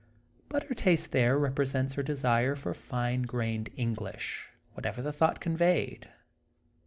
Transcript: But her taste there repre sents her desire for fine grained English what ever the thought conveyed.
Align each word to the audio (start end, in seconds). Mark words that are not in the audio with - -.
But 0.49 0.63
her 0.63 0.73
taste 0.73 1.11
there 1.11 1.37
repre 1.37 1.67
sents 1.67 1.93
her 1.93 2.01
desire 2.01 2.55
for 2.55 2.73
fine 2.73 3.21
grained 3.21 3.69
English 3.77 4.49
what 4.73 4.87
ever 4.87 4.99
the 4.99 5.13
thought 5.13 5.39
conveyed. 5.39 6.09